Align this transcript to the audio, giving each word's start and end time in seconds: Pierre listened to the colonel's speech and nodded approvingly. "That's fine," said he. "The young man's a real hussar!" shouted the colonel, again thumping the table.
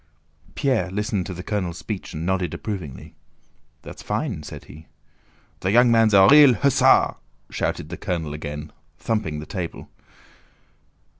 Pierre 0.55 0.89
listened 0.89 1.27
to 1.27 1.33
the 1.35 1.43
colonel's 1.43 1.77
speech 1.77 2.15
and 2.15 2.25
nodded 2.25 2.55
approvingly. 2.55 3.13
"That's 3.83 4.01
fine," 4.01 4.41
said 4.41 4.65
he. 4.65 4.87
"The 5.59 5.69
young 5.69 5.91
man's 5.91 6.15
a 6.15 6.27
real 6.27 6.55
hussar!" 6.55 7.17
shouted 7.51 7.89
the 7.89 7.97
colonel, 7.97 8.33
again 8.33 8.71
thumping 8.97 9.37
the 9.39 9.45
table. 9.45 9.89